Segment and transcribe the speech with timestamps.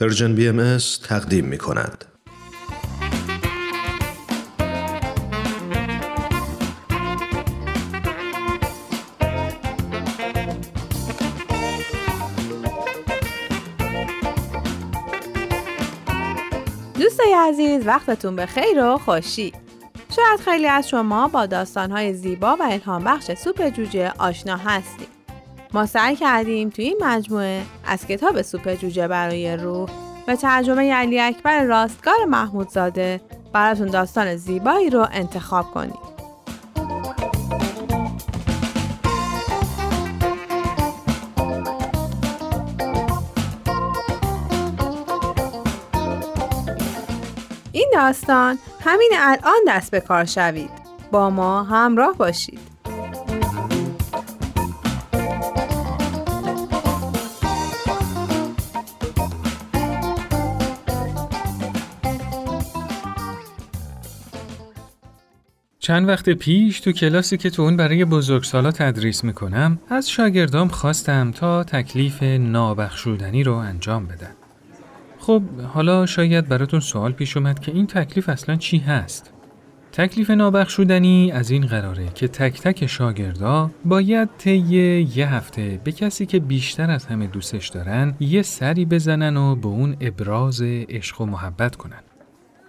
[0.00, 0.78] Persian BM
[1.08, 2.04] تقدیم می کند.
[16.98, 19.52] دوستای عزیز وقتتون به خیر و خوشی
[20.16, 25.17] شاید خیلی از شما با داستانهای زیبا و الهام بخش سوپ جوجه آشنا هستید
[25.74, 29.88] ما سعی کردیم توی این مجموعه از کتاب سوپ جوجه برای روح
[30.26, 33.20] به ترجمه علی اکبر راستگار محمودزاده
[33.52, 35.98] براتون داستان زیبایی رو انتخاب کنیم.
[47.72, 50.70] این داستان همین الان دست به کار شوید.
[51.10, 52.67] با ما همراه باشید.
[65.88, 71.30] چند وقت پیش تو کلاسی که تو اون برای بزرگسالا تدریس می‌کنم از شاگردام خواستم
[71.30, 74.30] تا تکلیف نابخشودنی رو انجام بدن.
[75.18, 75.42] خب
[75.74, 79.32] حالا شاید براتون سوال پیش اومد که این تکلیف اصلا چی هست؟
[79.92, 84.56] تکلیف نابخشودنی از این قراره که تک تک شاگردا باید طی
[85.14, 89.68] یه هفته به کسی که بیشتر از همه دوستش دارن یه سری بزنن و به
[89.68, 92.07] اون ابراز عشق و محبت کنن.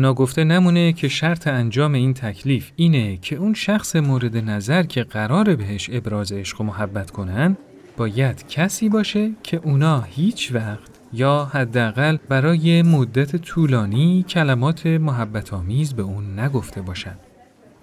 [0.00, 5.56] ناگفته نمونه که شرط انجام این تکلیف اینه که اون شخص مورد نظر که قرار
[5.56, 7.56] بهش ابراز عشق و محبت کنن
[7.96, 15.94] باید کسی باشه که اونا هیچ وقت یا حداقل برای مدت طولانی کلمات محبت آمیز
[15.94, 17.16] به اون نگفته باشن.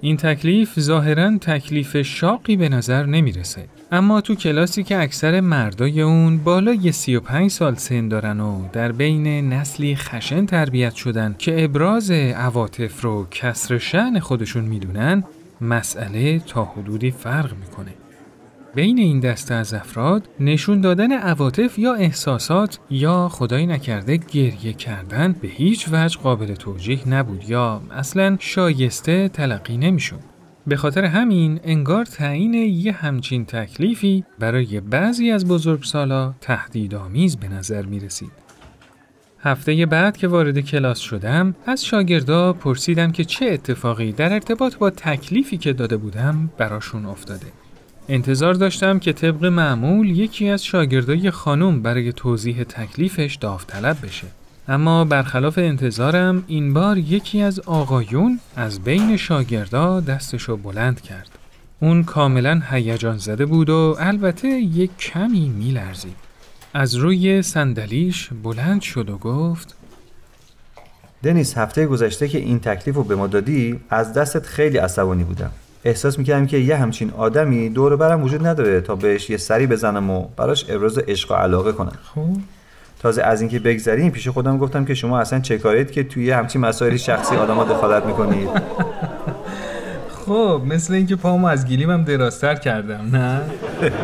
[0.00, 3.64] این تکلیف ظاهرا تکلیف شاقی به نظر نمی‌رسه.
[3.92, 9.52] اما تو کلاسی که اکثر مردای اون بالای 35 سال سن دارن و در بین
[9.52, 15.24] نسلی خشن تربیت شدن که ابراز عواطف رو کسر شعن خودشون می‌دونن
[15.60, 17.94] مسئله تا حدودی فرق می‌کنه.
[18.78, 25.32] بین این دسته از افراد نشون دادن عواطف یا احساسات یا خدایی نکرده گریه کردن
[25.32, 30.18] به هیچ وجه قابل توجیه نبود یا اصلا شایسته تلقی نمیشون.
[30.66, 37.82] به خاطر همین انگار تعیین یه همچین تکلیفی برای بعضی از بزرگسالا تهدیدآمیز به نظر
[37.82, 38.32] می رسید.
[39.40, 44.90] هفته بعد که وارد کلاس شدم از شاگردا پرسیدم که چه اتفاقی در ارتباط با
[44.90, 47.46] تکلیفی که داده بودم براشون افتاده.
[48.10, 54.26] انتظار داشتم که طبق معمول یکی از شاگردای خانم برای توضیح تکلیفش داوطلب بشه.
[54.68, 61.28] اما برخلاف انتظارم این بار یکی از آقایون از بین شاگردا دستشو بلند کرد.
[61.80, 66.16] اون کاملا هیجان زده بود و البته یک کمی میلرزید.
[66.74, 69.74] از روی صندلیش بلند شد و گفت
[71.22, 75.50] دنیس هفته گذشته که این تکلیف رو به ما دادی از دستت خیلی عصبانی بودم
[75.84, 80.10] احساس می‌کردم که یه همچین آدمی دور برم وجود نداره تا بهش یه سری بزنم
[80.10, 81.92] و براش ابراز عشق و علاقه کنم.
[82.14, 82.36] خب.
[83.02, 86.60] تازه از اینکه بگذریم پیش خودم گفتم که شما اصلا چه کارید که توی همچین
[86.60, 88.48] مسائل شخصی آدما دخالت می‌کنید؟
[90.26, 93.40] خب مثل اینکه پامو از گیلیمم درازتر کردم نه؟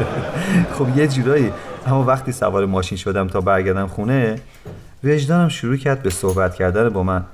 [0.79, 1.53] خب یه جورایی.
[1.87, 4.37] اما وقتی سوار ماشین شدم تا برگردم خونه
[5.05, 7.25] وجدانم شروع کرد به صحبت کردن با من.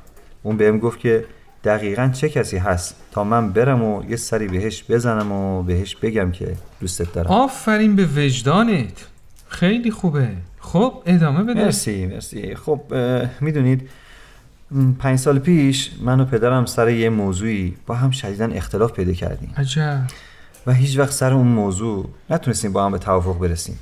[0.43, 1.25] اون بهم گفت که
[1.65, 6.33] دقیقا چه کسی هست تا من برم و یه سری بهش بزنم و بهش بگم
[6.33, 7.31] که دوستت دارم.
[7.31, 9.07] آفرین به وجدانت.
[9.49, 10.29] خیلی خوبه.
[10.59, 11.65] خب ادامه بده.
[11.65, 12.55] مرسی مرسی.
[12.55, 12.81] خب
[13.41, 13.89] می‌دونید
[14.99, 19.53] پنج سال پیش من و پدرم سر یه موضوعی با هم شدیدا اختلاف پیدا کردیم.
[19.57, 20.03] عجب.
[20.67, 23.79] و هیچ وقت سر اون موضوع نتونستیم با هم به توافق برسیم.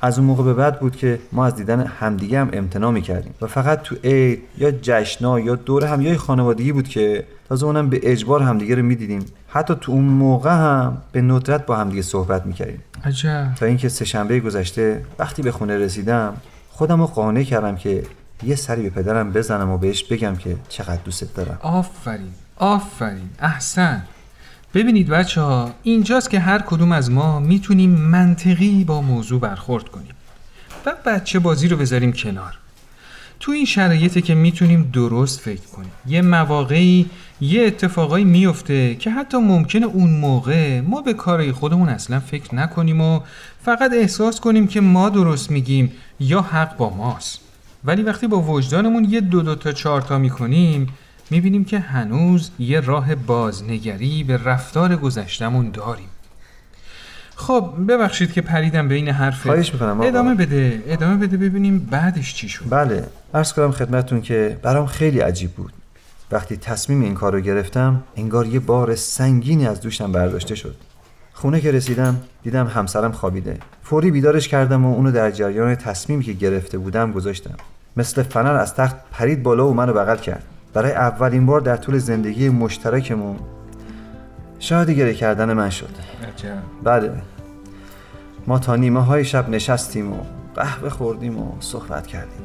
[0.00, 3.34] از اون موقع به بعد بود که ما از دیدن همدیگه هم امتناع می‌کردیم.
[3.40, 7.88] و فقط تو عید یا جشنا یا دور هم یا خانوادگی بود که تازه اونم
[7.88, 9.24] به اجبار همدیگه رو می‌دیدیم.
[9.48, 12.82] حتی تو اون موقع هم به ندرت با همدیگه صحبت می‌کردیم.
[13.04, 13.54] عجب.
[13.54, 16.36] تا اینکه سهشنبه گذشته وقتی به خونه رسیدم
[16.70, 18.02] خودم رو قانع کردم که
[18.42, 21.58] یه سری به پدرم بزنم و بهش بگم که چقدر دوستت دارم.
[21.62, 24.02] آفرین آفرین احسن.
[24.76, 30.14] ببینید بچه ها اینجاست که هر کدوم از ما می‌تونیم منطقی با موضوع برخورد کنیم
[30.86, 32.58] و بچه بازی رو بذاریم کنار.
[33.40, 35.90] تو این شرایطی که می‌تونیم درست فکر کنیم.
[36.06, 37.06] یه مواقعی
[37.40, 43.00] یه اتفاقایی میفته که حتی ممکنه اون موقع ما به کارهای خودمون اصلا فکر نکنیم
[43.00, 43.20] و
[43.64, 47.40] فقط احساس کنیم که ما درست میگیم یا حق با ماست.
[47.84, 50.86] ولی وقتی با وجدانمون یه دو دو تا چهار تا می‌کنیم
[51.30, 56.08] می‌بینیم که هنوز یه راه بازنگری به رفتار گذشتمون داریم.
[57.36, 59.42] خب ببخشید که پریدم بین حرف.
[59.42, 60.08] خواهش می‌کنم آقا.
[60.08, 62.64] ادامه بده ادامه بده ببینیم بعدش چی شد.
[62.70, 65.72] بله عرض کنم خدمتتون که برام خیلی عجیب بود.
[66.30, 70.76] وقتی تصمیم این کار رو گرفتم انگار یه بار سنگینی از دوشم برداشته شد.
[71.32, 73.58] خونه که رسیدم دیدم همسرم خوابیده.
[73.82, 77.54] فوری بیدارش کردم و اونو در جریان تصمیمی که گرفته بودم گذاشتم.
[77.96, 80.42] مثل فنر از تخت پرید بالا و منو بغل کرد.
[80.76, 83.36] برای اولین بار در طول زندگی مشترکمون
[84.58, 85.88] شاهد گره کردن من شد.
[86.84, 87.12] بله.
[88.46, 90.16] ما تا نیمه های شب نشستیم و
[90.54, 92.44] قهوه خوردیم و صحبت کردیم.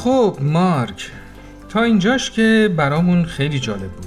[0.00, 1.10] خب مارک.
[1.68, 4.06] تا اینجاش که برامون خیلی جالب بود.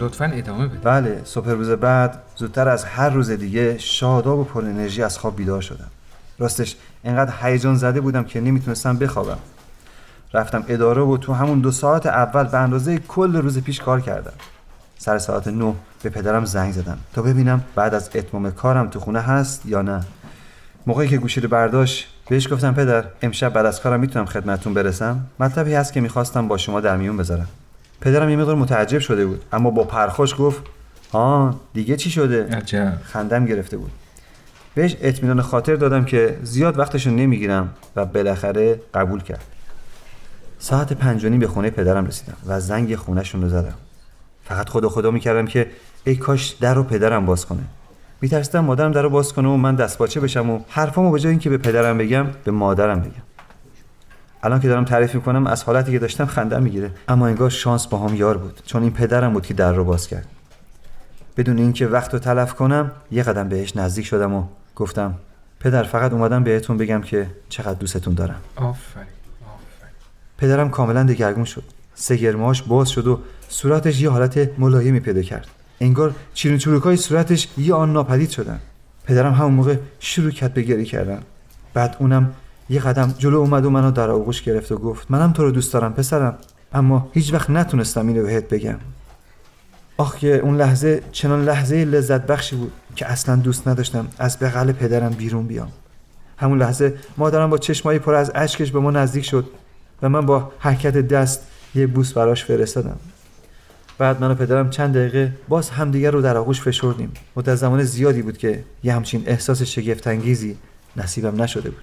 [0.00, 0.78] لطفا ادامه بده.
[0.78, 5.36] بله صبح روز بعد زودتر از هر روز دیگه شاداب و پر انرژی از خواب
[5.36, 5.90] بیدار شدم.
[6.38, 9.38] راستش انقدر هیجان زده بودم که نمی‌تونستم بخوابم.
[10.34, 14.32] رفتم اداره و تو همون دو ساعت اول به اندازه کل روز پیش کار کردم.
[14.98, 16.98] سر ساعت نه به پدرم زنگ زدم.
[17.14, 20.00] تا ببینم بعد از اتمام کارم تو خونه هست یا نه.
[20.86, 25.26] موقعی که گوشی رو برداشت بهش گفتم پدر امشب بعد از کارم می‌تونم خدمتتون برسم؟
[25.40, 27.48] مطلبی هست که می‌خواستم با شما در میون بذارم.
[28.00, 30.62] پدرم یه مقدار متعجب شده بود اما با پرخوش گفت
[31.12, 32.98] ها دیگه چی شده؟ عجب.
[33.02, 33.90] خندم گرفته بود.
[34.74, 39.44] بهش اطمینان خاطر دادم که زیاد وقتشو نمی‌گیرم و بالاخره قبول کرد.
[40.58, 43.74] ساعت پنج و نیم به خونه پدرم رسیدم و زنگ خونهشون رو زدم.
[44.44, 45.70] فقط خدا خدا می‌کردم که
[46.04, 47.62] ای کاش در رو پدرم باز کنه.
[48.20, 51.50] میترسیدم مادرم در رو باز کنه و من دستپاچه بشم و حرفامو به جای اینکه
[51.50, 53.22] به پدرم بگم به مادرم بگم.
[54.42, 56.90] الان که دارم تعریف می‌کنم از حالتی که داشتم خندم می‌گیره.
[57.08, 60.08] اما انگار شانس با هم یار بود چون این پدرم بود که در رو باز
[60.08, 60.26] کرد.
[61.36, 64.44] بدون اینکه وقت رو تلف کنم یه قدم بهش نزدیک شدم و
[64.76, 65.14] گفتم
[65.60, 68.40] پدر فقط اومدم بهتون بگم که چقدر دوستتون دارم.
[68.56, 69.06] آفرین
[69.44, 69.94] آفرین.
[70.38, 71.62] پدرم کاملا دگرگون شد.
[71.94, 75.46] سگرماش باز شد و صورتش یه حالت ملایمی پیدا کرد.
[75.80, 78.60] انگار چیرون چروکای صورتش یه آن ناپدید شدن.
[79.04, 81.22] پدرم همون موقع شروع کرد به گریه کردن.
[81.74, 82.32] بعد اونم
[82.68, 85.72] یه قدم جلو اومد و منو در آغوش گرفت و گفت منم تو رو دوست
[85.72, 86.38] دارم پسرم.
[86.72, 88.78] اما هیچ وقت نتونستم اینو بهت بگم.
[89.96, 94.72] آخ که اون لحظه چنان لحظه لذت بخشی بود که اصلا دوست نداشتم از بغل
[94.72, 95.68] پدرم بیرون بیام.
[96.38, 99.46] همون لحظه مادرم با چشمایی پر از اشکش به ما نزدیک شد
[100.02, 102.98] و من با حرکت دست یه بوس براش فرستادم.
[103.98, 107.12] بعد من و پدرم چند دقیقه باز همدیگر رو در آغوش فشردیم.
[107.36, 110.56] مدت زمان زیادی بود که یه همچین احساس شگفت انگیزی
[110.96, 111.82] نصیبم نشده بود.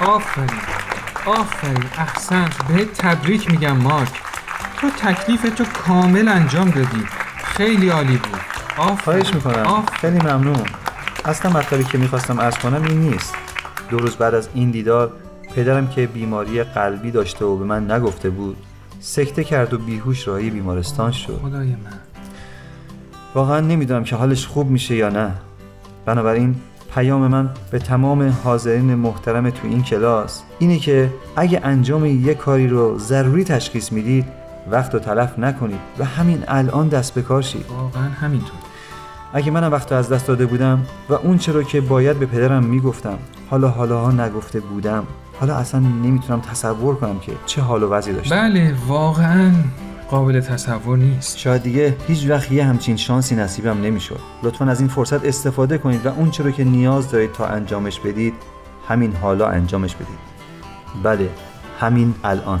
[0.00, 0.60] آفرین.
[1.26, 1.84] آفرین.
[1.98, 4.12] احسنت بهت تبریک میگم مارک.
[4.80, 7.04] تو تکلیف تو کامل انجام دادی.
[7.44, 8.40] خیلی عالی بود.
[8.76, 8.96] آفرین.
[8.96, 9.66] خواهش می‌کنم.
[9.66, 10.00] آفرین.
[10.00, 10.66] خیلی ممنون.
[11.24, 13.34] اصلا مطلبی که می‌خواستم ارز کنم این نیست.
[13.90, 15.12] دو روز بعد از این دیدار
[15.56, 18.56] پدرم که بیماری قلبی داشته و به من نگفته بود
[19.00, 21.40] سکته کرد و بیهوش راهی بیمارستان شد.
[21.42, 21.98] خدای من.
[23.34, 25.30] واقعا نمی‌دونم که حالش خوب میشه یا نه.
[26.06, 26.54] بنابراین
[26.94, 32.68] پیام من به تمام حاضرین محترم تو این کلاس اینه که اگه انجام یه کاری
[32.68, 34.24] رو ضروری تشخیص می‌دید
[34.70, 37.66] وقت رو تلف نکنید و همین الان دست به کار شید.
[37.68, 38.63] واقعا همینطور.
[39.36, 43.18] اگه منم وقت از دست داده بودم و اون چرا که باید به پدرم می‌گفتم
[43.50, 45.04] حالا حالا ها نگفته بودم.
[45.40, 48.36] حالا اصلا نمی‌تونم تصور کنم که چه حال و وضعی داشتم.
[48.36, 49.52] بله واقعا
[50.10, 51.38] قابل تصور نیست.
[51.38, 54.20] شاید دیگه هیچ وقت یه همچین شانسی نصیبم نمی‌شد.
[54.42, 58.34] لطفا از این فرصت استفاده کنید و اون چرا که نیاز دارید تا انجامش بدید
[58.88, 60.18] همین حالا انجامش بدید.
[61.02, 61.28] بله
[61.80, 62.60] همین الان.